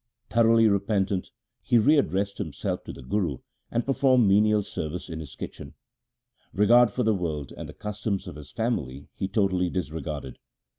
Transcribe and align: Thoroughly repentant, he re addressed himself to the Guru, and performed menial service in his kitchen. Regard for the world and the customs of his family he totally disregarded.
Thoroughly 0.29 0.67
repentant, 0.67 1.29
he 1.61 1.77
re 1.77 1.95
addressed 1.99 2.39
himself 2.39 2.83
to 2.85 2.91
the 2.91 3.03
Guru, 3.03 3.37
and 3.69 3.85
performed 3.85 4.27
menial 4.27 4.63
service 4.63 5.09
in 5.09 5.19
his 5.19 5.35
kitchen. 5.35 5.75
Regard 6.53 6.89
for 6.89 7.03
the 7.03 7.13
world 7.13 7.53
and 7.55 7.69
the 7.69 7.73
customs 7.73 8.25
of 8.25 8.35
his 8.35 8.49
family 8.51 9.09
he 9.13 9.27
totally 9.27 9.69
disregarded. 9.69 10.39